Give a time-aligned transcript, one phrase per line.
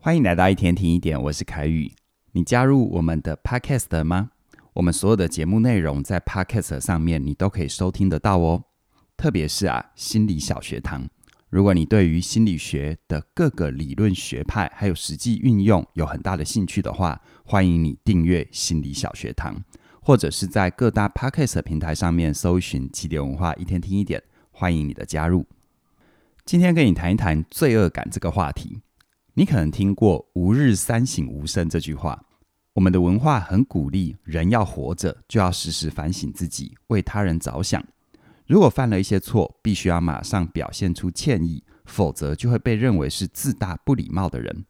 [0.00, 1.92] 欢迎来到一天听一点，我是凯宇。
[2.30, 4.30] 你加入我们的 Podcast 了吗？
[4.74, 8.62] 我们所有的节目内容在 Podcast 上面你都可以收听得到哦。
[9.16, 11.08] 特别是啊，心理小学堂。
[11.50, 19.60] 如果你对于心理学的各个理论学派还有实际运用有很大的兴趣的话，欢迎你订阅心理小学堂，
[20.00, 24.22] 或者是在各大 Podcast 平台上面搜寻“起点文化一天听一点”，
[24.52, 25.44] 欢迎你的加入。
[26.44, 28.78] 今天跟你谈一谈罪恶感这个话题。
[29.38, 32.20] 你可能听过“吾日三省吾身”这句话。
[32.72, 37.80] 我们的文化很鼓励人要活着就要时时反省自己，为他人着想。
[38.48, 44.64] 如果犯了一些错，必须要马上表现出歉意，否则就会被认为是自大不礼貌的人。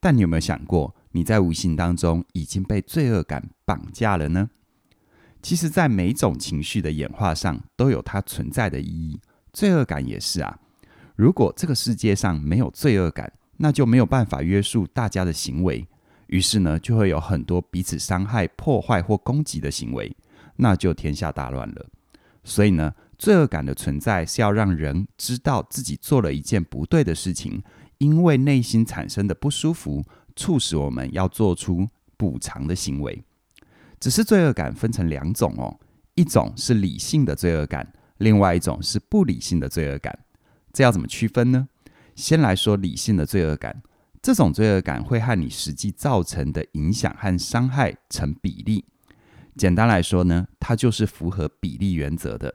[0.00, 4.50] 但你有没有想过，你在无形当中已经被罪恶感绑架了呢？
[5.40, 9.20] 其实，在每种情绪的演化上都有它存在的意义，
[9.52, 10.58] 罪恶感也是啊。
[11.14, 15.86] 如果这个世界上没有罪恶感，那就没有办法约束大家的行为，
[16.28, 20.16] 于是呢，就会有很多彼此伤害、破坏或攻击的行为，
[20.56, 21.86] 那就天下大乱了。
[22.44, 27.62] 所以呢，罪恶感的存在是要让人知道自己做了一件不对的事情，
[27.98, 30.02] 因为内心产生的不舒服，
[30.34, 33.22] 促使我们要做出补偿的行为。
[34.00, 35.76] 只是罪恶感分成两种哦，
[36.14, 40.16] 一种是理性的罪恶感，另外一种是不理性的罪恶感。
[40.72, 41.68] 这要怎么区分呢？
[42.18, 43.80] 先来说理性的罪恶感，
[44.20, 48.84] 这种罪恶感会和你实际造成的影响和伤害成比例。
[49.56, 52.52] 简单来说呢，它就是符合比例原则的。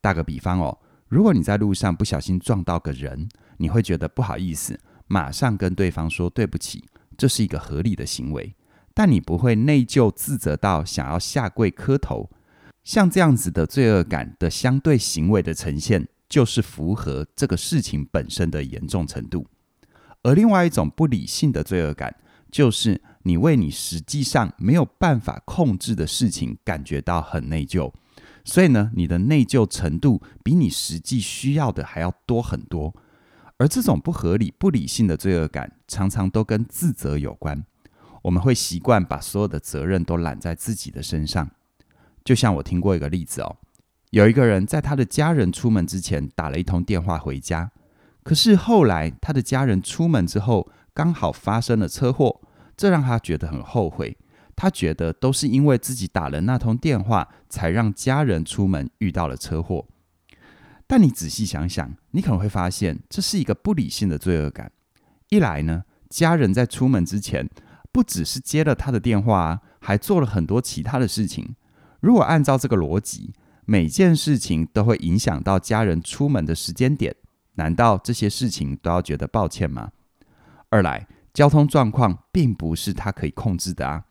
[0.00, 6.82] 打个比方哦，如果你在路上不小心撞到个人，你会觉得不好意思，马上跟对方说对不起，
[7.18, 8.56] 这是一个合理的行为。
[8.94, 12.30] 但你不会内疚自责到想要下跪磕头。
[12.82, 19.46] 像这样子的罪恶感的相对行为的呈现，就是符合这个事情本身的严重程度，
[20.22, 22.16] 而另外一种不理性的罪恶感，
[22.50, 27.92] 就是你为你实际上没有办法控制的事情感觉到很内疚，
[28.44, 32.94] 所以呢，你的内疚程度比你实际需要的还要多很多。
[33.58, 37.64] 而这种不合理、不理性的罪恶感，常常都跟自责有关。
[38.22, 41.50] 我们会习惯把所有的责任都揽在自己的身上，
[42.22, 43.56] 就像我听过一个例子哦。
[44.10, 47.70] 有一个人在他的家人出门之前打了一通电话回家，
[48.22, 52.40] 可是后来他的家人出门之后刚好发生了车祸，
[52.76, 54.16] 这让他觉得很后悔。
[54.54, 59.86] 他觉得都是因为自己打了那通电话，才让家人出门遇到了车祸。
[60.86, 64.72] 但你仔细想想，你可能会发现这是一个不理性的罪恶感。
[65.28, 67.46] 一来呢，家人在出门之前
[67.92, 71.54] 不只是接了他的电话，还做了很多其他的事情。
[72.00, 73.34] 如果按照这个逻辑，
[73.68, 77.14] 每件事情都会影响到家人出门的时间点，
[77.54, 79.90] 难道这些事情都要觉得抱歉吗？
[80.68, 84.04] 二来，交通状况并不是他可以控制的啊，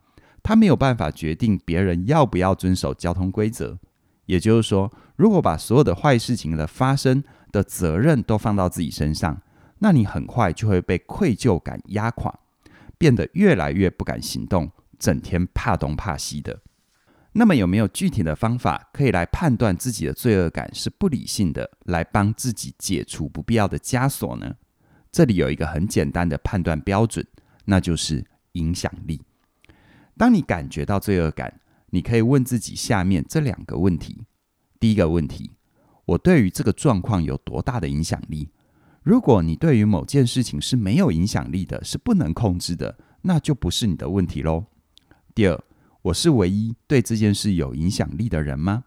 [0.43, 3.79] 他没有办法决定别人要不要遵守交通规则。
[4.25, 7.23] 也就是说，如果把所有的坏事情的发生
[7.53, 9.41] 的责任都放到自己身上，
[9.79, 12.37] 那你很快就会被愧疚感压垮，
[12.97, 16.59] 变得越来越不敢行动，整天怕东怕西的。
[17.37, 24.55] 那么有没有具体的方法可以来判断自己的罪恶感是不理性的，来帮自己解除不必要的枷锁呢？
[25.11, 27.27] 这里有一个很简单的判断标准，
[27.65, 29.21] 那就是影响力。
[30.15, 31.59] 当你感觉到罪恶感，
[31.89, 34.25] 你可以问自己下面这两个问题：
[34.79, 35.51] 第一个问题，
[36.05, 38.49] 我对于这个状况有多大的影响力？
[39.03, 44.67] 如果你对于某件事情是没有影响力的，是不能控制的，那就不是你的问题喽。
[45.33, 45.61] 第二。
[46.05, 48.83] 我是唯一对这件事有影响力的人吗？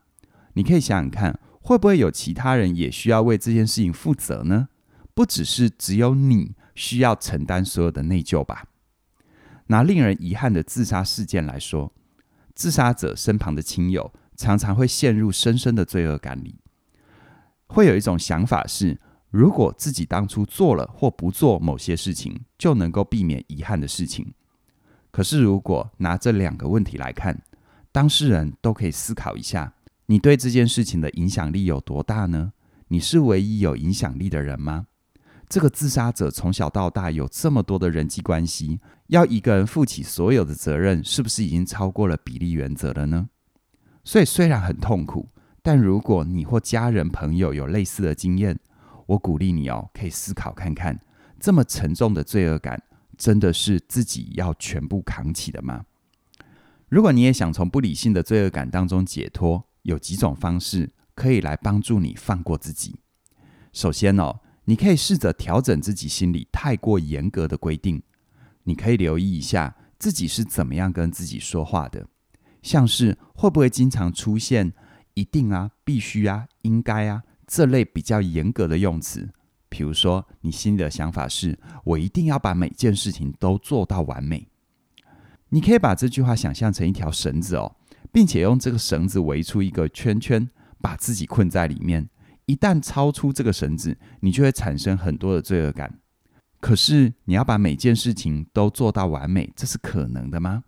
[0.52, 4.68] 你可以想想看，会不会有其他人也需要为这件事情负责呢？
[5.14, 8.66] 不只是只有你需要承担所有的内疚吧？
[9.66, 11.92] 拿令人遗憾的自杀事件来说，
[12.54, 16.60] 自杀者身旁的亲友常常会陷入深深的罪恶感里，
[17.66, 19.00] 会有一种想法是，
[19.30, 24.32] 如果自己当初做了或不做某些事情，就能够避免遗憾的事情。
[25.10, 27.42] 可是，如果拿这两个问题来看，
[27.90, 29.72] 当事人都可以思考一下：
[30.06, 32.52] 你对这件事情的影响力有多大呢？
[32.88, 34.86] 你是唯一有影响力的人吗？
[35.48, 43.30] 这个自杀者从小到大有这么多的人际关系，要一个人负起所有的责任，是不是已经超过了比例原则了呢？
[44.04, 45.28] 所以，虽然很痛苦，
[45.62, 48.58] 但如果你或家人朋友有类似的经验，
[49.06, 50.98] 我鼓励你哦，可以思考看看，
[51.40, 52.82] 这么沉重的罪恶感。
[53.18, 55.84] 真的是自己要全部扛起的吗？
[56.88, 63.00] 如果你也想从不理性的罪恶感当中解脱，有几种方式可以来帮助你放过自己。
[63.72, 68.02] 首先哦，你可以试着调整自己心里太过严格的规定。
[68.62, 72.06] 你可以留意一下自己是怎么样跟自己说话的，
[72.62, 74.72] 像是会不会经常出现
[75.14, 79.28] “一定啊”“必须啊”“应该啊”这类比较严格的用词。
[79.78, 84.48] 比如说，你心里的想法是“我一定要把每件事情都做到完美”，
[85.50, 87.76] 你可以把这句话想象成一条绳子哦，
[88.10, 92.08] 并且用这个绳子围出一个圈圈，把自己困在里面。
[92.46, 96.00] 一旦超出这个绳子，你就会产生很多的罪恶感。
[96.58, 100.64] 可是，你要把每件事情都做到完美，这是可能的吗？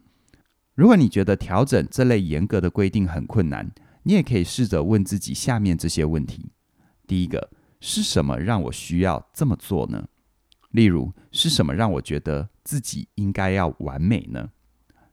[0.76, 3.72] 如果你觉得调整这类严格的规定很困难，
[4.04, 6.52] 你也可以试着问自己下面这些问题：
[7.08, 7.50] 第一个，
[7.80, 10.08] 是什么让我需要这么做呢？
[10.70, 14.50] 例如，是什么让我觉得自己应该要完美呢？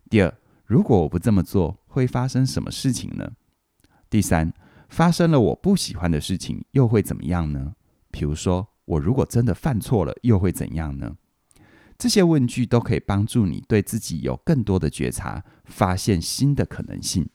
[0.10, 3.32] 第二，如果我不这么做，会发生什么事情呢？
[4.10, 4.54] 第三，
[4.88, 7.74] 发生了我不喜欢的事情，又会怎么样呢？
[8.12, 11.16] 比如说，我如果真的犯错了，又会怎样呢？
[11.98, 17.28] 这些问句都可以帮助你对自己有更多的觉察，发现新的可能性。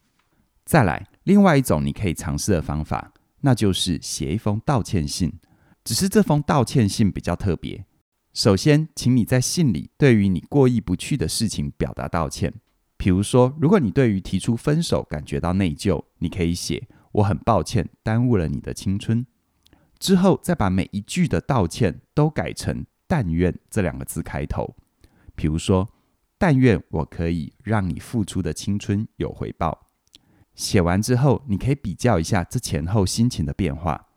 [0.65, 3.12] 再来，另外一种你可以尝试的方法，
[3.43, 5.33] 那就是写一封道歉信。
[5.85, 7.85] 只是这封道歉信比较特别。
[8.33, 12.53] 首先，请你在信里对于你过意不去的事情表达道歉。
[12.97, 16.89] 比如说，如果你对于提出分手感觉到内疚，你可以写。
[17.13, 19.27] 我很抱歉耽误了你的青春，
[19.99, 24.75] 之后再把每一句的道歉都改成“但愿”这两个字开头。
[25.35, 25.93] 比如说，
[26.39, 29.91] 但愿我可以让你付出的青春有回报。
[30.55, 34.09] 写完之后，你可以比较一下这前后心情的变化。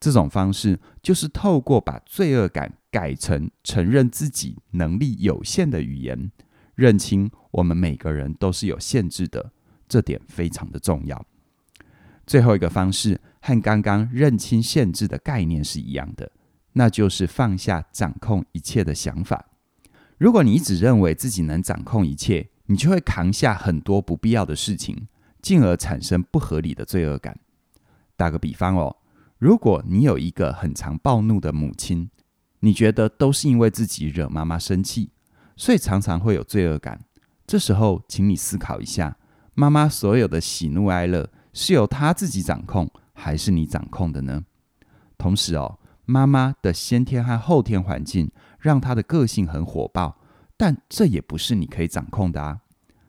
[0.00, 6.30] 这种方式就是透过把罪恶感改成承认自己能力有限的语言，
[6.74, 9.50] 认清我们每个人都是有限制的，
[9.88, 11.26] 这点非常的重要。
[12.26, 16.30] 最后一个方式和刚刚认清限制的概念是一样的，
[16.74, 19.46] 那就是放下掌控一切的想法。
[20.18, 25.08] 如果你一直认为自己能掌控一切，你就会扛下很多不必要的事情，
[25.40, 27.38] 进而产生不合理的罪恶感。
[28.16, 28.96] 打个比方哦，
[29.38, 32.10] 如果你有一个很常暴怒的母亲，
[32.60, 35.10] 你觉得都是因为自己惹妈妈生气，
[35.56, 37.00] 所以常常会有罪恶感。
[37.46, 39.16] 这时候，请你思考一下，
[39.54, 41.30] 妈妈所有的喜怒哀乐。
[41.54, 44.44] 是由她自己掌控，还是你掌控的呢？
[45.16, 48.30] 同时哦，妈妈的先天和后天环境
[48.60, 50.20] 让她的个性很火爆，
[50.56, 52.60] 但这也不是你可以掌控的啊。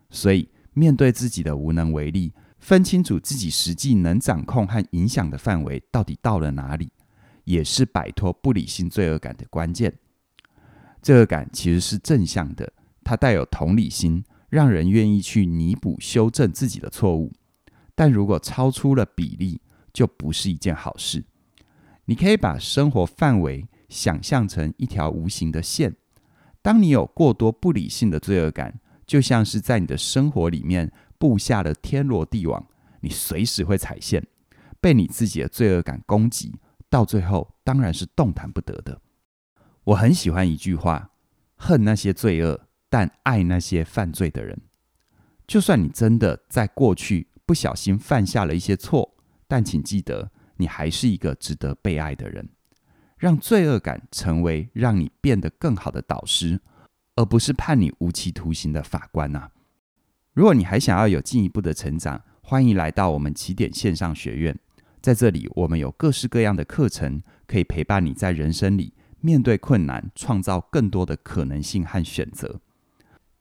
[0.09, 0.49] 所以，
[0.79, 6.89] 面对自己的无能为力，分清楚自己实际能掌控和影响的范围到底到了哪里，
[7.43, 9.93] 也是摆脱不理性罪恶感的关键。
[11.01, 12.71] 罪恶感其实是正向的，
[13.03, 17.33] 它带有同理心，让人愿意去弥补、修正自己的错误。
[17.93, 19.59] 但如果超出了比例，
[19.91, 21.25] 就不是一件好事。
[22.05, 25.95] 你可以把生活范围想象成一条无形的线。
[26.61, 28.79] 当你有过多不理性的罪恶感，
[29.09, 32.63] 就像是在你的生活里面布下了天罗地网，
[33.01, 34.23] 你随时会踩线，
[34.79, 36.53] 被你自己的罪恶感攻击，
[36.91, 39.01] 到最后当然是动弹不得的。
[39.83, 41.09] 我很喜欢一句话：
[41.55, 44.55] 恨那些罪恶，但爱那些犯罪的人。
[45.47, 49.17] 就算你真的在过去，不小心犯下了一些错，
[49.47, 52.47] 但请记得，你还是一个值得被爱的人。
[53.17, 56.61] 让罪恶感成为让你变得更好的导师，
[57.19, 59.51] 而不是判你无期徒刑的法官、啊。
[60.31, 64.57] 如果你还想要有进一步的成长，欢迎来到我们起点线上学院。
[65.01, 72.61] 在这里，我们有各式各样的课程，可以陪伴你在人生里面对困难，创造更多的可能性和选择。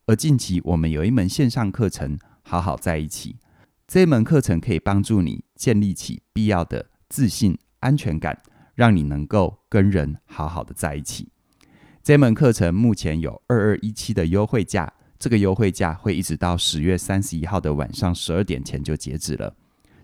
[0.06, 3.36] 而近期，我们有一门线上课程，好好在一起。
[3.86, 8.42] 这门课程可以帮助你建立起必要的自信、安全感，
[8.74, 11.28] 让你能够跟人好好的在一起。
[12.08, 19.54] 这门课程目前有二二一七的优惠价，这个优惠价会一直到十月三十一号的晚上十二点前就截止了。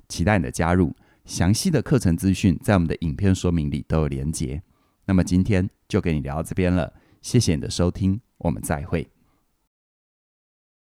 [0.07, 0.95] 期待你的加入，
[1.25, 4.63] 详细的课程资讯在我们的影片说明里都有连结。
[5.07, 6.93] 那么今天就给你聊到这边了，
[7.23, 9.14] 谢谢你的收听，我们再会。